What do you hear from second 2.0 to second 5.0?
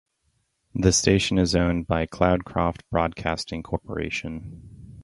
Cloudcroft Broadcasting Corporation.